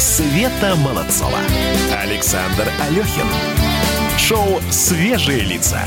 Света 0.00 0.76
Молодцова. 0.82 1.36
Александр 2.02 2.64
Алехин. 2.88 3.26
Шоу 4.18 4.58
«Свежие 4.70 5.40
лица». 5.40 5.78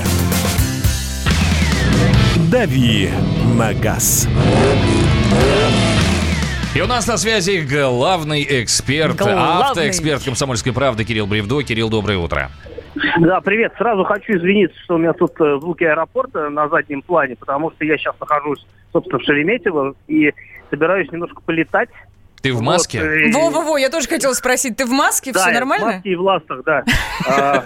«Дави 2.52 3.10
на 3.58 3.74
газ». 3.74 4.30
И 6.76 6.82
у 6.82 6.86
нас 6.86 7.08
на 7.08 7.18
связи 7.18 7.62
главный 7.62 8.46
эксперт, 8.48 9.18
Главный. 9.18 9.66
автоэксперт 9.66 10.24
«Комсомольской 10.24 10.74
правды» 10.74 11.06
Кирилл 11.06 11.26
Бревдо. 11.26 11.64
Кирилл, 11.64 11.90
доброе 11.90 12.20
утро. 12.20 12.52
Да, 13.20 13.42
привет. 13.42 13.74
Сразу 13.80 14.04
хочу 14.04 14.34
извиниться, 14.34 14.80
что 14.84 14.94
у 14.94 14.98
меня 15.00 15.14
тут 15.14 15.32
э, 15.42 15.58
звуки 15.60 15.86
аэропорта 15.86 16.50
на 16.50 16.70
заднем 16.70 17.02
плане, 17.02 17.36
потому 17.36 17.72
что 17.72 17.84
я 17.84 17.98
сейчас 17.98 18.14
нахожусь, 18.20 18.64
собственно, 18.92 19.18
в 19.18 19.24
Шереметьево 19.24 19.96
и 20.08 20.32
собираюсь 20.70 21.12
немножко 21.12 21.42
полетать. 21.42 21.90
Ты 22.44 22.54
в 22.54 22.62
маске? 22.62 22.98
э, 23.00 23.32
Во-во-во, 23.32 23.78
я 23.78 23.90
тоже 23.90 24.08
хотела 24.08 24.34
спросить, 24.34 24.76
ты 24.78 24.86
в 24.86 24.92
маске, 24.92 25.32
Да, 25.32 25.40
все 25.40 25.50
я 25.50 25.56
в 25.56 25.60
нормально? 25.60 25.86
маске 25.94 26.10
и 26.10 26.16
в 26.16 26.22
ластах, 26.22 26.64
да. 26.66 26.84
А, 27.28 27.64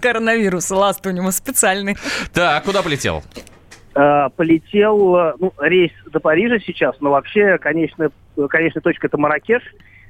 Коронавирус, 0.00 0.70
ласт 0.70 1.04
у 1.06 1.10
него 1.10 1.30
специальный. 1.30 1.96
Так, 2.32 2.62
куда 2.64 2.82
полетел? 2.82 3.22
а, 3.94 4.28
Полетел, 4.28 5.34
ну, 5.38 5.52
рейс 5.58 5.92
до 6.12 6.20
Парижа 6.20 6.58
сейчас, 6.58 6.94
но 7.00 7.10
вообще 7.10 7.56
конечная, 7.58 8.10
конечная 8.50 8.82
точка 8.82 9.06
это 9.06 9.16
Маракеш. 9.18 9.62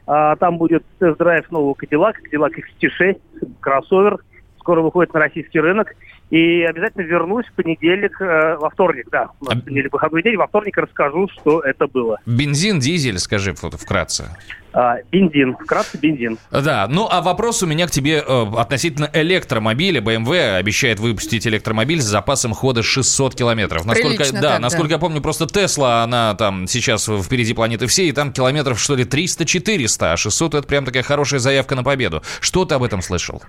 А, 0.06 0.34
Там 0.36 0.58
будет 0.58 0.84
тест-драйв 0.98 1.48
нового 1.52 1.74
Cadillac, 1.80 2.14
Cadillac 2.30 2.50
XT6, 2.82 3.20
кроссовер. 3.60 4.18
Скоро 4.58 4.82
выходит 4.82 5.14
на 5.14 5.20
российский 5.20 5.60
рынок. 5.60 5.94
И 6.30 6.62
обязательно 6.62 7.02
вернусь 7.02 7.44
в 7.46 7.52
понедельник, 7.54 8.20
э, 8.20 8.56
во 8.56 8.70
вторник, 8.70 9.08
да. 9.10 9.30
У 9.40 9.46
нас 9.46 9.54
А- 9.56 9.60
понедельник 9.60 9.92
выходной 9.92 10.22
день, 10.22 10.36
во 10.36 10.46
вторник 10.46 10.78
расскажу, 10.78 11.28
что 11.28 11.60
это 11.60 11.88
было. 11.88 12.18
Бензин, 12.24 12.78
дизель, 12.78 13.18
скажи 13.18 13.52
вот 13.60 13.74
вкратце. 13.74 14.28
А, 14.72 14.98
бензин, 15.10 15.56
вкратце 15.56 15.98
бензин. 15.98 16.38
Да, 16.52 16.86
ну 16.88 17.08
а 17.10 17.20
вопрос 17.22 17.64
у 17.64 17.66
меня 17.66 17.88
к 17.88 17.90
тебе 17.90 18.22
э, 18.24 18.46
относительно 18.56 19.10
электромобиля. 19.12 20.00
BMW 20.00 20.54
обещает 20.54 21.00
выпустить 21.00 21.44
электромобиль 21.48 22.00
с 22.00 22.04
запасом 22.04 22.54
хода 22.54 22.84
600 22.84 23.34
километров. 23.34 23.84
Насколько, 23.84 24.18
Прилично 24.18 24.40
да, 24.40 24.50
так, 24.52 24.60
насколько 24.60 24.88
да. 24.90 24.94
я 24.94 24.98
помню, 25.00 25.20
просто 25.20 25.48
Тесла, 25.48 26.04
она 26.04 26.36
там 26.36 26.68
сейчас 26.68 27.08
впереди 27.08 27.54
планеты 27.54 27.88
всей, 27.88 28.10
и 28.10 28.12
там 28.12 28.32
километров 28.32 28.78
что 28.78 28.94
ли 28.94 29.02
300-400, 29.02 30.12
а 30.12 30.16
600 30.16 30.54
это 30.54 30.68
прям 30.68 30.84
такая 30.84 31.02
хорошая 31.02 31.40
заявка 31.40 31.74
на 31.74 31.82
победу. 31.82 32.22
Что 32.40 32.64
ты 32.64 32.76
об 32.76 32.84
этом 32.84 33.02
слышал? 33.02 33.42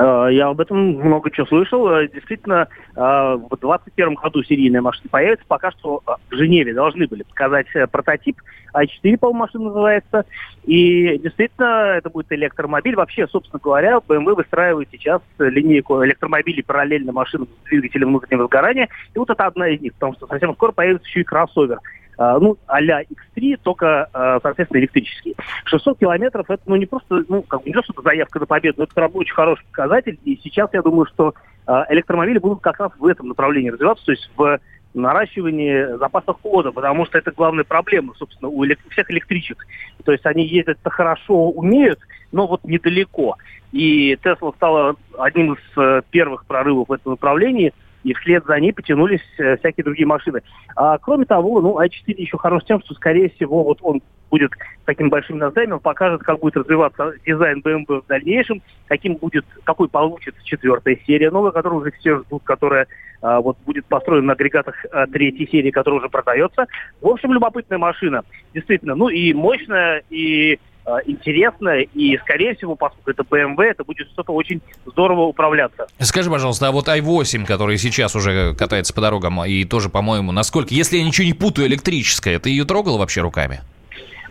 Э, 0.00 0.28
Я 0.32 0.48
об 0.48 0.60
этом 0.60 0.78
много 0.94 1.30
чего 1.30 1.46
слышал. 1.46 1.88
Э, 1.90 2.08
Действительно, 2.08 2.68
э, 2.96 3.00
в 3.00 3.48
2021 3.50 4.14
году 4.14 4.42
серийная 4.42 4.80
машина 4.80 5.08
появится. 5.10 5.44
Пока 5.46 5.70
что 5.72 6.02
в 6.06 6.34
Женеве 6.34 6.72
должны 6.72 7.06
были 7.06 7.22
показать 7.22 7.66
прототип. 7.92 8.40
i4, 8.74 9.18
по-моему, 9.18 9.40
машина 9.40 9.64
называется. 9.64 10.24
И 10.64 11.18
действительно, 11.18 11.96
это 11.96 12.08
будет 12.08 12.32
электромобиль. 12.32 12.96
Вообще, 12.96 13.26
собственно 13.26 13.60
говоря, 13.62 13.98
BMW 13.98 14.34
выстраивает 14.34 14.88
сейчас 14.90 15.20
линейку 15.38 16.02
электромобилей 16.04 16.62
параллельно 16.62 17.12
машинам 17.12 17.48
с 17.64 17.68
двигателем 17.68 18.08
внутреннего 18.08 18.46
сгорания. 18.46 18.88
И 19.14 19.18
вот 19.18 19.28
это 19.28 19.44
одна 19.44 19.68
из 19.68 19.80
них, 19.80 19.92
потому 19.94 20.14
что 20.14 20.26
совсем 20.26 20.54
скоро 20.54 20.72
появится 20.72 21.06
еще 21.08 21.20
и 21.20 21.24
кроссовер. 21.24 21.78
А, 22.20 22.38
ну, 22.38 22.58
а-ля 22.66 23.02
X3, 23.02 23.58
только, 23.62 24.06
а, 24.12 24.40
соответственно, 24.42 24.80
электрический. 24.80 25.34
600 25.64 26.00
километров, 26.00 26.50
это, 26.50 26.62
ну, 26.66 26.76
не 26.76 26.84
просто, 26.84 27.24
ну, 27.28 27.40
как 27.40 27.64
не 27.64 27.72
то, 27.72 27.82
что 27.82 27.94
это 27.94 28.02
заявка 28.02 28.38
на 28.38 28.44
победу, 28.44 28.74
но 28.76 28.84
это 28.84 29.06
очень 29.16 29.32
хороший 29.32 29.64
показатель. 29.64 30.18
И 30.26 30.38
сейчас 30.44 30.68
я 30.74 30.82
думаю, 30.82 31.06
что 31.06 31.32
а, 31.66 31.86
электромобили 31.88 32.36
будут 32.36 32.60
как 32.60 32.78
раз 32.78 32.92
в 32.98 33.06
этом 33.06 33.28
направлении 33.28 33.70
развиваться, 33.70 34.04
то 34.04 34.12
есть 34.12 34.30
в 34.36 34.60
наращивании 34.92 35.96
запаса 35.96 36.34
хода, 36.34 36.72
потому 36.72 37.06
что 37.06 37.16
это 37.16 37.32
главная 37.32 37.64
проблема, 37.64 38.12
собственно, 38.18 38.50
у 38.50 38.66
элек- 38.66 38.86
всех 38.90 39.10
электричек. 39.10 39.66
То 40.04 40.12
есть 40.12 40.26
они 40.26 40.44
ездят-то 40.44 40.90
хорошо 40.90 41.48
умеют, 41.48 42.00
но 42.32 42.46
вот 42.46 42.62
недалеко. 42.64 43.36
И 43.72 44.18
Тесла 44.22 44.52
стала 44.56 44.94
одним 45.18 45.54
из 45.54 45.78
э, 45.78 46.02
первых 46.10 46.44
прорывов 46.44 46.90
в 46.90 46.92
этом 46.92 47.12
направлении, 47.12 47.72
и 48.02 48.14
вслед 48.14 48.44
за 48.46 48.58
ней 48.58 48.72
потянулись 48.72 49.22
э, 49.38 49.56
всякие 49.58 49.84
другие 49.84 50.06
машины. 50.06 50.42
А, 50.76 50.98
кроме 50.98 51.24
того, 51.24 51.60
ну, 51.60 51.80
i4 51.80 52.14
еще 52.16 52.38
хорош 52.38 52.64
тем, 52.64 52.80
что, 52.80 52.94
скорее 52.94 53.30
всего, 53.30 53.62
вот 53.62 53.78
он 53.82 54.02
будет 54.30 54.52
таким 54.84 55.10
большим 55.10 55.38
ноздрями, 55.38 55.72
он 55.72 55.80
покажет, 55.80 56.22
как 56.22 56.38
будет 56.38 56.56
развиваться 56.56 57.14
дизайн 57.26 57.60
BMW 57.60 58.02
в 58.02 58.06
дальнейшем, 58.06 58.62
каким 58.86 59.16
будет, 59.16 59.44
какой 59.64 59.88
получится 59.88 60.40
четвертая 60.44 60.96
серия 61.06 61.30
новая, 61.30 61.50
которую 61.50 61.80
уже 61.80 61.90
все 61.92 62.18
ждут, 62.20 62.42
которая 62.44 62.86
а, 63.22 63.40
вот 63.40 63.58
будет 63.66 63.86
построена 63.86 64.28
на 64.28 64.32
агрегатах 64.34 64.74
а, 64.92 65.06
третьей 65.06 65.48
серии, 65.48 65.70
которая 65.70 66.00
уже 66.00 66.08
продается. 66.08 66.66
В 67.00 67.08
общем, 67.08 67.32
любопытная 67.32 67.78
машина, 67.78 68.22
действительно. 68.54 68.94
Ну 68.94 69.08
и 69.08 69.32
мощная, 69.34 70.02
и 70.10 70.58
а, 70.84 70.98
интересная, 71.06 71.80
и, 71.94 72.16
скорее 72.18 72.54
всего, 72.54 72.74
поскольку 72.74 73.10
это 73.10 73.22
BMW, 73.22 73.62
это 73.64 73.84
будет 73.84 74.08
что-то 74.08 74.32
очень 74.32 74.60
здорово 74.86 75.22
управляться. 75.22 75.86
Скажи, 75.98 76.30
пожалуйста, 76.30 76.68
а 76.68 76.72
вот 76.72 76.88
i8, 76.88 77.44
который 77.46 77.76
сейчас 77.78 78.16
уже 78.16 78.54
катается 78.54 78.94
по 78.94 79.00
дорогам, 79.00 79.44
и 79.44 79.64
тоже, 79.64 79.88
по-моему, 79.88 80.32
насколько, 80.32 80.72
если 80.74 80.96
я 80.98 81.04
ничего 81.04 81.26
не 81.26 81.34
путаю, 81.34 81.66
электрическая, 81.68 82.38
ты 82.38 82.50
ее 82.50 82.64
трогал 82.64 82.98
вообще 82.98 83.20
руками? 83.20 83.60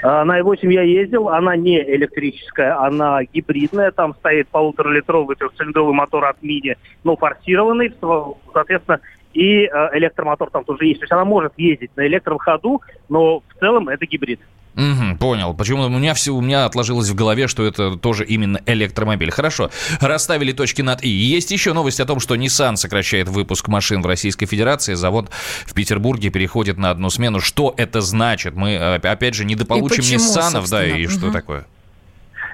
А, 0.01 0.23
На 0.25 0.39
i8 0.39 0.71
я 0.71 0.81
ездил, 0.83 1.29
она 1.29 1.55
не 1.55 1.77
электрическая, 1.81 2.79
она 2.81 3.19
гибридная, 3.23 3.91
там 3.91 4.15
стоит 4.15 4.47
полуторалитровый 4.49 5.35
трехцилиндровый 5.35 5.93
мотор 5.93 6.25
от 6.25 6.41
Мини, 6.41 6.77
но 7.03 7.15
форсированный, 7.15 7.93
со- 7.99 8.33
соответственно, 8.53 8.99
и 9.33 9.65
э, 9.65 9.69
электромотор 9.97 10.49
там 10.49 10.63
тоже 10.63 10.85
есть. 10.85 11.01
То 11.01 11.03
есть 11.03 11.11
она 11.11 11.23
может 11.25 11.53
ездить 11.57 11.91
на 11.95 12.07
электроходу, 12.07 12.81
но 13.09 13.39
в 13.41 13.59
целом 13.59 13.87
это 13.89 14.05
гибрид. 14.07 14.39
Мгм, 14.79 15.17
понял. 15.17 15.53
Почему 15.53 15.83
у 15.83 15.89
меня 15.89 16.13
все 16.13 16.31
у 16.31 16.39
меня 16.39 16.63
отложилось 16.63 17.09
в 17.09 17.15
голове, 17.15 17.47
что 17.49 17.65
это 17.65 17.97
тоже 17.97 18.23
именно 18.23 18.61
электромобиль. 18.65 19.29
Хорошо. 19.29 19.71
Расставили 19.99 20.53
точки 20.53 20.81
над 20.81 21.03
и. 21.03 21.09
Есть 21.09 21.51
еще 21.51 21.73
новость 21.73 21.99
о 21.99 22.05
том, 22.05 22.21
что 22.21 22.35
Nissan 22.35 22.77
сокращает 22.77 23.27
выпуск 23.27 23.67
машин 23.67 24.01
в 24.01 24.05
Российской 24.05 24.45
Федерации. 24.45 24.93
Завод 24.93 25.29
в 25.65 25.73
Петербурге 25.73 26.29
переходит 26.29 26.77
на 26.77 26.91
одну 26.91 27.09
смену. 27.09 27.41
Что 27.41 27.73
это 27.75 27.99
значит? 27.99 28.55
Мы 28.55 28.71
э, 28.71 28.95
опять 28.95 29.35
же 29.35 29.43
недополучим 29.43 30.03
Ниссанов, 30.03 30.69
да, 30.69 30.85
и 30.87 31.07
что 31.07 31.25
Мгм. 31.25 31.33
такое? 31.33 31.65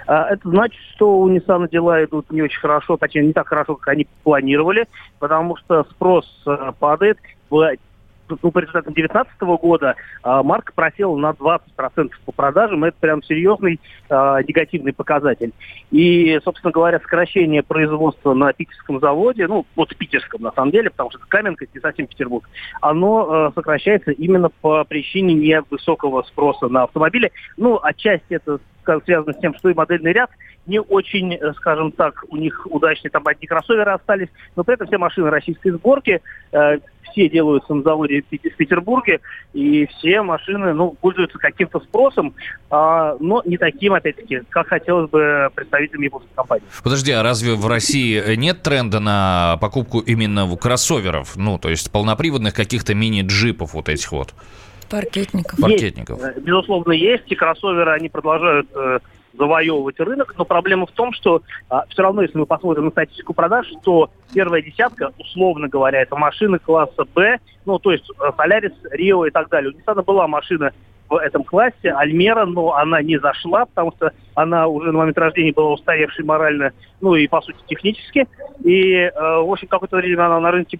А, 0.08 0.30
Это 0.34 0.50
значит, 0.50 0.80
что 0.96 1.20
у 1.20 1.30
Nissan 1.30 1.70
дела 1.70 2.04
идут 2.06 2.32
не 2.32 2.42
очень 2.42 2.60
хорошо, 2.60 2.98
точнее, 2.98 3.26
не 3.28 3.34
так 3.34 3.48
хорошо, 3.48 3.76
как 3.76 3.90
они 3.90 4.08
планировали, 4.24 4.88
потому 5.20 5.58
что 5.58 5.84
спрос 5.92 6.26
э, 6.48 6.72
падает. 6.80 7.18
В 7.52 7.72
ну, 8.30 8.52
по 8.52 8.60
результатам 8.60 8.94
2019 8.94 9.42
года 9.62 9.96
а, 10.24 10.44
марка 10.44 10.74
просела 10.74 11.16
на 11.16 11.32
20% 11.32 12.12
по 12.26 12.32
продажам. 12.32 12.84
Это 12.84 12.98
прям 13.00 13.24
серьезный 13.24 13.80
а, 14.10 14.42
негативный 14.42 14.94
показатель. 14.94 15.54
И, 15.92 16.40
собственно 16.44 16.72
говоря, 16.72 17.00
сокращение 17.00 17.64
производства 17.64 18.34
на 18.34 18.54
питерском 18.54 19.00
заводе, 19.00 19.48
ну, 19.48 19.66
вот 19.76 19.96
питерском 19.96 20.42
на 20.42 20.52
самом 20.52 20.72
деле, 20.72 20.90
потому 20.90 21.10
что 21.12 21.20
это 21.20 21.28
Каменка, 21.28 21.66
не 21.74 21.80
совсем 21.80 22.08
Петербург, 22.08 22.48
оно 22.82 23.48
э, 23.48 23.52
сокращается 23.56 24.12
именно 24.12 24.50
по 24.62 24.84
причине 24.84 25.34
невысокого 25.34 26.24
спроса 26.24 26.68
на 26.68 26.84
автомобили. 26.84 27.32
Ну, 27.58 27.80
отчасти 27.82 28.34
это 28.34 28.60
связано 29.06 29.34
с 29.34 29.40
тем, 29.40 29.56
что 29.56 29.70
и 29.70 29.74
модельный 29.74 30.14
ряд 30.14 30.30
не 30.66 30.80
очень, 30.80 31.34
э, 31.34 31.54
скажем 31.54 31.92
так, 31.92 32.24
у 32.30 32.38
них 32.38 32.66
удачные 32.70 33.12
там 33.12 33.26
одни 33.28 33.48
кроссоверы 33.48 33.92
остались, 33.92 34.30
но 34.56 34.64
при 34.64 34.76
этом 34.76 34.88
все 34.88 34.98
машины 34.98 35.30
российской 35.30 35.72
сборки, 35.72 36.22
э, 36.52 36.80
все 37.12 37.30
делаются 37.30 37.74
на 37.74 37.82
заводе 37.82 38.24
в 38.24 38.56
Петербурге, 38.58 39.22
и 39.54 39.86
все 39.86 40.22
машины, 40.22 40.74
ну, 40.74 40.98
пользуются 41.00 41.38
каким-то 41.38 41.80
спросом, 41.80 42.34
а, 42.70 43.16
но 43.20 43.42
не 43.46 43.58
таким, 43.58 43.94
опять-таки, 43.94 44.42
как 44.50 44.68
хотелось 44.68 45.10
бы 45.10 45.50
представителям 45.56 46.02
японской 46.02 46.34
компании. 46.36 46.66
Подожди, 46.84 47.12
а 47.14 47.24
разве 47.24 47.54
в 47.54 47.68
России 47.68 48.36
нет 48.36 48.64
тренда 48.64 49.00
на 49.00 49.58
покупку 49.62 50.00
именно 50.00 50.46
кроссоверов? 50.58 51.38
Ну, 51.38 51.58
то 51.58 51.70
есть 51.70 51.90
полноприводных 51.92 52.54
каких-то 52.54 52.94
мини-джипов 52.94 53.74
вот 53.74 53.88
этих 53.88 54.12
вот, 54.12 54.34
Паркетников. 54.90 55.60
паркетников? 55.60 56.20
Есть, 56.20 56.38
э, 56.38 56.42
безусловно, 56.42 56.92
есть. 56.92 57.24
И 57.28 57.36
кроссоверы, 57.36 57.92
они 57.92 58.10
продолжают 58.10 58.68
э, 58.76 59.00
завоевывать 59.38 60.00
рынок. 60.00 60.34
Но 60.38 60.46
проблема 60.46 60.86
в 60.86 60.92
том, 60.92 61.14
что 61.14 61.42
все 61.90 62.02
равно, 62.02 62.22
если 62.22 62.38
мы 62.38 62.46
посмотрим 62.46 62.86
на 62.86 62.92
статистику 62.92 63.34
продаж, 63.34 63.68
то 63.84 64.10
первая 64.34 64.62
десятка, 64.62 65.12
условно 65.18 65.68
говоря, 65.68 66.02
это 66.02 66.16
машины 66.16 66.60
класса 66.60 67.06
Б, 67.14 67.40
ну, 67.66 67.80
то 67.80 67.92
есть 67.92 68.10
э, 68.10 68.32
Солярис, 68.38 68.74
Рио 68.92 69.26
и 69.26 69.32
так 69.32 69.50
далее. 69.50 69.72
У 69.72 69.78
Nissan 69.78 70.04
была 70.04 70.28
машина 70.28 70.72
в 71.10 71.18
этом 71.18 71.44
классе, 71.44 71.92
Альмера, 71.92 72.46
но 72.46 72.74
она 72.74 73.02
не 73.02 73.20
зашла, 73.20 73.66
потому 73.66 73.92
что 73.96 74.12
она 74.34 74.68
уже 74.68 74.92
на 74.92 75.00
момент 75.00 75.18
рождения 75.18 75.54
была 75.54 75.74
устаревшей 75.74 76.26
морально, 76.26 76.72
ну 77.00 77.16
и, 77.16 77.28
по 77.28 77.42
сути, 77.42 77.58
технически. 77.68 78.28
И, 78.64 78.94
э, 78.94 79.12
в 79.14 79.52
общем, 79.52 79.68
какое-то 79.68 79.98
время 79.98 80.26
она 80.26 80.40
на 80.40 80.52
рынке 80.52 80.80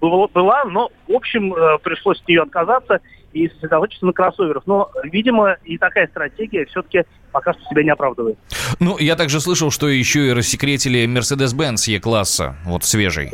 была, 0.00 0.64
но, 0.64 0.90
в 1.08 1.12
общем, 1.12 1.54
э, 1.54 1.78
пришлось 1.82 2.20
от 2.20 2.28
нее 2.28 2.42
отказаться 2.42 3.00
и 3.36 3.48
сосредоточиться 3.50 4.06
на 4.06 4.12
кроссоверах. 4.12 4.62
Но, 4.66 4.90
видимо, 5.04 5.56
и 5.64 5.78
такая 5.78 6.06
стратегия 6.08 6.64
все-таки 6.66 7.04
пока 7.32 7.52
что 7.52 7.62
себя 7.64 7.82
не 7.82 7.90
оправдывает. 7.90 8.38
Ну, 8.80 8.96
я 8.98 9.16
также 9.16 9.40
слышал, 9.40 9.70
что 9.70 9.88
еще 9.88 10.28
и 10.28 10.32
рассекретили 10.32 11.06
Mercedes-Benz 11.06 11.90
Е-класса, 11.90 12.56
вот 12.64 12.84
свежий. 12.84 13.32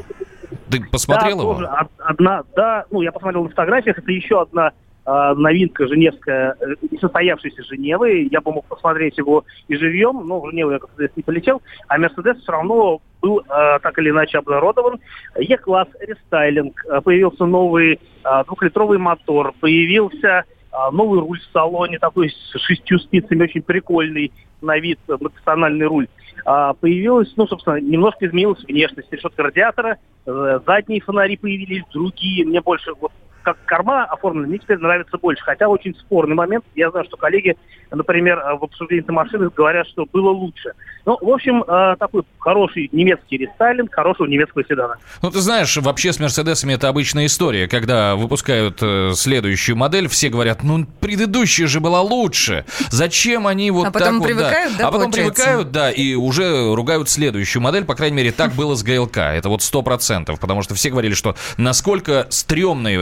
Ты 0.71 0.85
посмотрел 0.85 1.37
да, 1.37 1.43
его? 1.43 1.55
тоже 1.55 1.67
од- 1.67 1.91
одна, 1.99 2.43
да, 2.57 2.85
ну, 2.91 3.03
я 3.03 3.13
посмотрел 3.13 3.45
на 3.45 3.51
фотографиях, 3.51 3.99
это 3.99 4.11
еще 4.11 4.41
одна 4.41 4.73
новинка 5.05 5.89
женевская, 5.89 6.55
э, 6.61 6.75
несостоявшейся 6.91 7.63
Женевы. 7.65 8.29
Я 8.31 8.41
бы 8.41 8.53
мог 8.53 8.67
посмотреть 8.67 9.19
его 9.19 9.45
и 9.69 9.77
живьем, 9.77 10.27
но 10.27 10.41
в 10.41 10.51
Женеву 10.51 10.71
я, 10.71 10.79
как 10.79 10.91
известно, 10.95 11.15
не 11.17 11.23
полетел. 11.23 11.63
А 11.89 11.99
Мерседес 11.99 12.39
все 12.39 12.53
равно 12.53 13.01
был 13.21 13.41
э, 13.41 13.79
так 13.83 13.99
или 13.99 14.11
иначе 14.11 14.39
обнародован. 14.39 15.01
Е-класс 15.37 15.89
рестайлинг, 16.01 16.85
э, 16.87 17.01
появился 17.01 17.47
новый 17.47 17.95
э, 17.95 18.45
двухлитровый 18.47 18.99
мотор, 18.99 19.55
появился 19.61 20.45
э, 20.73 20.77
новый 20.93 21.21
руль 21.21 21.41
в 21.41 21.53
салоне, 21.53 21.99
такой 21.99 22.31
с 22.31 22.59
шестью 22.61 22.99
спицами, 22.99 23.45
очень 23.45 23.63
прикольный 23.63 24.33
на 24.61 24.79
вид, 24.79 24.99
многофункциональный 25.09 25.87
руль. 25.87 26.09
А, 26.45 26.75
появилась, 26.75 27.33
ну, 27.37 27.47
собственно, 27.47 27.81
немножко 27.81 28.27
изменилась 28.27 28.63
внешность 28.65 29.13
решетка 29.13 29.43
радиатора, 29.43 29.99
задние 30.25 31.01
фонари 31.01 31.37
появились 31.37 31.83
другие, 31.93 32.47
мне 32.47 32.61
больше 32.61 32.93
вот 33.01 33.13
как 33.43 33.57
корма 33.67 34.05
оформлена, 34.05 34.49
мне 34.49 34.59
теперь 34.59 34.79
нравится 34.79 35.19
больше. 35.19 35.43
Хотя 35.45 35.69
очень 35.69 35.95
спорный 35.95 36.35
момент. 36.35 36.65
Я 36.75 36.91
знаю, 36.91 37.05
что 37.07 37.17
коллеги, 37.17 37.57
например, 37.91 38.39
э, 38.39 38.57
в 38.57 38.65
обсуждении 38.65 39.03
этой 39.03 39.13
машины 39.13 39.51
говорят, 39.55 39.87
что 39.89 40.07
было 40.13 40.31
лучше. 40.31 40.73
Ну, 41.05 41.19
в 41.21 41.29
общем, 41.31 41.63
э, 41.63 41.97
такой 41.99 42.23
хороший 42.39 42.89
немецкий 42.93 43.39
рестайлинг, 43.39 43.93
хорошего 43.93 44.27
немецкого 44.27 44.65
седана. 44.65 44.97
Ну, 45.21 45.31
ты 45.31 45.41
знаешь, 45.41 45.77
вообще 45.77 46.13
с 46.13 46.21
Мерседесами 46.21 46.75
это 46.75 46.89
обычная 46.89 47.27
история. 47.27 47.67
Когда 47.67 48.15
выпускают 48.15 48.79
э, 48.83 49.11
следующую 49.15 49.77
модель, 49.77 50.09
все 50.09 50.29
говорят, 50.29 50.63
ну, 50.63 50.87
предыдущая 51.01 51.67
же 51.67 51.81
была 51.81 52.01
лучше. 52.01 52.65
Зачем 52.91 53.47
они 53.47 53.71
вот 53.71 53.89
а 53.89 53.91
потом 53.91 54.19
так 54.19 54.29
привыкают, 54.29 54.71
вот, 54.71 54.79
да, 54.79 54.89
А 54.89 54.93
потом 54.93 55.11
получается? 55.11 55.43
привыкают, 55.43 55.73
да, 55.73 55.91
и 55.91 56.15
уже 56.15 56.75
ругают 56.75 57.09
следующую 57.09 57.63
модель. 57.63 57.85
По 57.85 57.95
крайней 57.95 58.17
мере, 58.17 58.33
так 58.33 58.53
было 58.53 58.75
с 58.77 58.83
ГЛК. 58.83 59.19
Это 59.19 59.49
вот 59.49 59.63
сто 59.63 59.83
процентов. 59.83 60.39
Потому 60.39 60.63
что 60.63 60.75
все 60.75 60.91
говорили, 60.91 61.15
что 61.15 61.35
насколько 61.57 62.27
стрёмный 62.31 62.97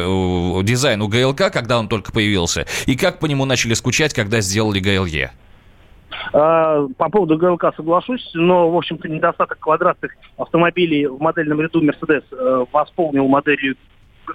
дизайн 0.62 1.02
у 1.02 1.08
ГЛК, 1.08 1.50
когда 1.52 1.78
он 1.78 1.88
только 1.88 2.12
появился, 2.12 2.66
и 2.86 2.96
как 2.96 3.18
по 3.18 3.26
нему 3.26 3.44
начали 3.44 3.74
скучать, 3.74 4.12
когда 4.14 4.40
сделали 4.40 4.80
ГЛЕ. 4.80 5.30
А, 6.32 6.86
По 6.98 7.08
поводу 7.08 7.36
ГЛК 7.38 7.72
соглашусь, 7.76 8.30
но, 8.34 8.70
в 8.70 8.76
общем-то, 8.76 9.08
недостаток 9.08 9.58
квадратных 9.58 10.12
автомобилей 10.36 11.06
в 11.06 11.20
модельном 11.20 11.60
ряду 11.60 11.82
Mercedes 11.82 12.24
э, 12.32 12.64
восполнил 12.72 13.26
моделью 13.28 13.76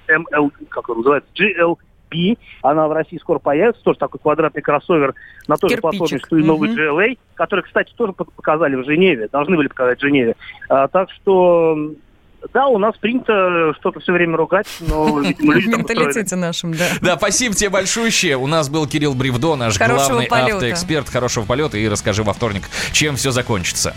ML, 0.07 0.51
как 0.69 0.89
он 0.89 0.97
называется, 0.97 1.30
GLB. 1.36 2.38
Она 2.62 2.88
в 2.88 2.92
России 2.94 3.18
скоро 3.18 3.39
появится, 3.39 3.81
тоже 3.83 4.00
такой 4.00 4.19
квадратный 4.19 4.62
кроссовер 4.62 5.15
на 5.47 5.57
той 5.57 5.71
же 5.71 5.77
платформе, 5.77 6.19
что 6.19 6.38
и 6.38 6.44
новый 6.44 6.69
Мгм. 6.69 6.80
GLA, 6.80 7.18
который, 7.33 7.62
кстати, 7.63 7.94
тоже 7.95 8.13
пок- 8.13 8.31
показали 8.36 8.75
в 8.75 8.86
Женеве, 8.86 9.27
должны 9.31 9.56
были 9.57 9.68
показать 9.68 9.97
в 10.00 10.01
Женеве. 10.01 10.36
А, 10.69 10.88
Так 10.88 11.12
что, 11.12 11.77
да, 12.53 12.68
у 12.68 12.77
нас 12.77 12.95
принято 12.97 13.74
что-то 13.80 14.00
все 14.00 14.12
время 14.12 14.38
ругать, 14.38 14.68
но, 14.80 15.19
видимо, 15.19 15.53
люди 15.56 15.68
менталитете 15.68 16.36
нашем, 16.36 16.74
да. 16.74 16.88
Да, 17.01 17.18
спасибо 17.18 17.56
тебе 17.56 17.69
большое. 17.69 18.38
У 18.38 18.47
нас 18.47 18.69
был 18.69 18.88
Кирилл 18.88 19.13
Бревдо, 19.13 19.56
наш 19.56 19.77
главный 19.77 20.25
автоэксперт. 20.25 21.09
Хорошего 21.09 21.45
полета. 21.45 21.77
И 21.77 21.88
расскажи 21.88 22.24
во 22.24 22.33
вторник, 22.33 22.63
чем 22.92 23.15
все 23.15 23.31
закончится. 23.31 23.95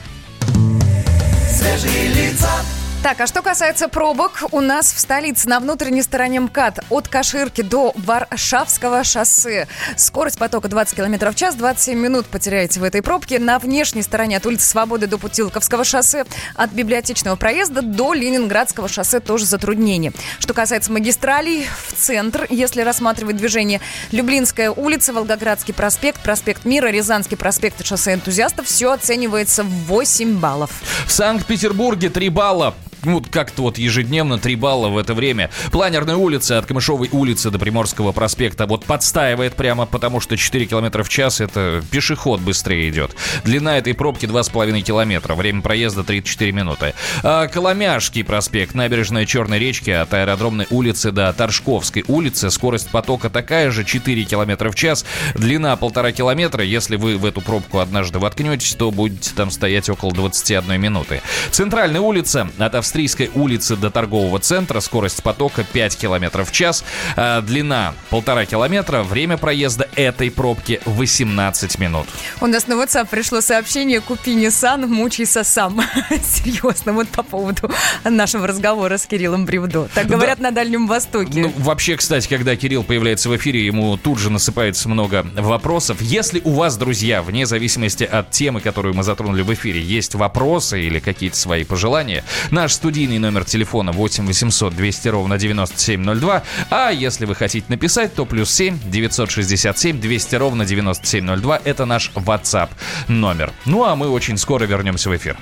Так, 3.00 3.20
а 3.20 3.28
что 3.28 3.42
касается 3.42 3.88
пробок, 3.88 4.42
у 4.50 4.60
нас 4.60 4.92
в 4.92 4.98
столице 4.98 5.48
на 5.48 5.60
внутренней 5.60 6.02
стороне 6.02 6.40
МКАД 6.40 6.80
от 6.90 7.06
Каширки 7.06 7.62
до 7.62 7.92
Варшавского 7.94 9.04
шоссе. 9.04 9.68
Скорость 9.96 10.36
потока 10.36 10.66
20 10.66 10.96
км 10.96 11.30
в 11.30 11.34
час, 11.36 11.54
27 11.54 11.96
минут 11.96 12.26
потеряете 12.26 12.80
в 12.80 12.82
этой 12.82 13.00
пробке. 13.00 13.38
На 13.38 13.60
внешней 13.60 14.02
стороне 14.02 14.36
от 14.38 14.46
улицы 14.46 14.66
Свободы 14.66 15.06
до 15.06 15.16
Путилковского 15.16 15.84
шоссе, 15.84 16.24
от 16.56 16.72
библиотечного 16.72 17.36
проезда 17.36 17.82
до 17.82 18.14
Ленинградского 18.14 18.88
шоссе 18.88 19.20
тоже 19.20 19.44
затруднение. 19.44 20.12
Что 20.40 20.52
касается 20.52 20.90
магистралей, 20.90 21.68
в 21.86 21.92
центр, 21.94 22.48
если 22.50 22.82
рассматривать 22.82 23.36
движение, 23.36 23.80
Люблинская 24.10 24.72
улица, 24.72 25.12
Волгоградский 25.12 25.72
проспект, 25.72 26.20
проспект 26.20 26.64
Мира, 26.64 26.88
Рязанский 26.88 27.36
проспект 27.36 27.80
и 27.80 27.84
шоссе 27.84 28.14
энтузиастов, 28.14 28.66
все 28.66 28.90
оценивается 28.90 29.62
в 29.62 29.68
8 29.68 30.40
баллов. 30.40 30.72
В 31.06 31.12
Санкт-Петербурге 31.12 32.10
3 32.10 32.28
балла. 32.28 32.74
Ну, 33.04 33.22
как-то 33.30 33.62
вот 33.62 33.78
ежедневно 33.78 34.38
3 34.38 34.56
балла 34.56 34.88
в 34.88 34.98
это 34.98 35.14
время. 35.14 35.50
Планерная 35.70 36.16
улица 36.16 36.58
от 36.58 36.66
Камышовой 36.66 37.08
улицы 37.12 37.50
до 37.50 37.58
Приморского 37.58 38.12
проспекта 38.12 38.66
вот 38.66 38.84
подстаивает 38.84 39.54
прямо, 39.54 39.86
потому 39.86 40.20
что 40.20 40.36
4 40.36 40.66
км 40.66 41.02
в 41.02 41.08
час 41.08 41.40
это 41.40 41.82
пешеход 41.90 42.40
быстрее 42.40 42.88
идет. 42.88 43.14
Длина 43.44 43.78
этой 43.78 43.94
пробки 43.94 44.26
2,5 44.26 44.80
километра. 44.82 45.34
Время 45.34 45.62
проезда 45.62 46.02
34 46.02 46.52
минуты. 46.52 46.94
А 47.22 47.46
Коломяжский 47.46 48.24
проспект, 48.24 48.74
набережная 48.74 49.26
Черной 49.26 49.58
речки 49.58 49.90
от 49.90 50.12
Аэродромной 50.12 50.66
улицы 50.70 51.12
до 51.12 51.32
Торжковской 51.32 52.04
улицы. 52.08 52.50
Скорость 52.50 52.90
потока 52.90 53.30
такая 53.30 53.70
же, 53.70 53.84
4 53.84 54.24
км 54.24 54.70
в 54.70 54.74
час. 54.74 55.04
Длина 55.34 55.76
полтора 55.76 56.12
километра. 56.12 56.64
Если 56.64 56.96
вы 56.96 57.16
в 57.16 57.24
эту 57.24 57.40
пробку 57.40 57.78
однажды 57.78 58.18
воткнетесь, 58.18 58.74
то 58.74 58.90
будете 58.90 59.30
там 59.34 59.50
стоять 59.50 59.88
около 59.88 60.12
21 60.12 60.80
минуты. 60.80 61.22
Центральная 61.50 62.00
улица 62.00 62.48
от 62.58 62.74
Австрийской 62.88 63.30
улицы 63.34 63.76
до 63.76 63.90
торгового 63.90 64.38
центра. 64.38 64.80
Скорость 64.80 65.22
потока 65.22 65.62
5 65.62 65.98
км 65.98 66.42
в 66.42 66.50
час. 66.50 66.82
А 67.16 67.42
длина 67.42 67.92
полтора 68.08 68.46
километра. 68.46 69.02
Время 69.02 69.36
проезда 69.36 69.86
этой 69.94 70.30
пробки 70.30 70.80
18 70.86 71.78
минут. 71.78 72.06
У 72.40 72.46
нас 72.46 72.66
на 72.66 72.72
WhatsApp 72.72 73.08
пришло 73.10 73.42
сообщение 73.42 74.00
«Купи 74.00 74.34
Nissan, 74.34 74.86
мучайся 74.86 75.44
сам». 75.44 75.82
Серьезно, 76.24 76.94
вот 76.94 77.08
по 77.08 77.22
поводу 77.22 77.70
нашего 78.04 78.46
разговора 78.46 78.96
с 78.96 79.04
Кириллом 79.04 79.44
Бревдо. 79.44 79.86
Так 79.94 80.06
говорят 80.06 80.38
на 80.38 80.50
Дальнем 80.50 80.86
Востоке. 80.86 81.40
Ну, 81.40 81.52
вообще, 81.58 81.94
кстати, 81.96 82.26
когда 82.26 82.56
Кирилл 82.56 82.84
появляется 82.84 83.28
в 83.28 83.36
эфире, 83.36 83.66
ему 83.66 83.98
тут 83.98 84.18
же 84.18 84.30
насыпается 84.30 84.88
много 84.88 85.26
вопросов. 85.36 86.00
Если 86.00 86.40
у 86.42 86.52
вас, 86.52 86.78
друзья, 86.78 87.20
вне 87.20 87.44
зависимости 87.44 88.04
от 88.04 88.30
темы, 88.30 88.62
которую 88.62 88.94
мы 88.94 89.02
затронули 89.02 89.42
в 89.42 89.52
эфире, 89.52 89.82
есть 89.82 90.14
вопросы 90.14 90.80
или 90.80 91.00
какие-то 91.00 91.36
свои 91.36 91.64
пожелания, 91.64 92.24
наш 92.50 92.77
студийный 92.78 93.18
номер 93.18 93.44
телефона 93.44 93.90
8 93.90 94.24
800 94.24 94.72
200 94.72 95.08
ровно 95.08 95.36
9702. 95.36 96.42
А 96.70 96.90
если 96.90 97.26
вы 97.26 97.34
хотите 97.34 97.66
написать, 97.68 98.14
то 98.14 98.24
плюс 98.24 98.52
7 98.52 98.78
967 98.84 100.00
200 100.00 100.36
ровно 100.36 100.64
9702. 100.64 101.60
Это 101.64 101.86
наш 101.86 102.12
WhatsApp 102.14 102.70
номер. 103.08 103.52
Ну 103.64 103.82
а 103.84 103.96
мы 103.96 104.08
очень 104.08 104.38
скоро 104.38 104.64
вернемся 104.64 105.10
в 105.10 105.16
эфир. 105.16 105.36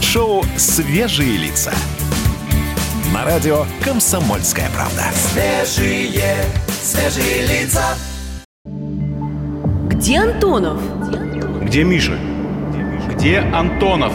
Шоу 0.00 0.42
«Свежие 0.56 1.36
лица». 1.36 1.74
На 3.12 3.26
радио 3.26 3.66
«Комсомольская 3.84 4.70
правда». 4.70 5.04
Свежие, 5.14 6.34
свежие 6.82 7.46
лица. 7.46 7.94
Где 8.64 10.20
Антонов? 10.20 10.80
Где 11.62 11.84
Миша? 11.84 12.18
Где 13.12 13.40
Антонов? 13.40 14.14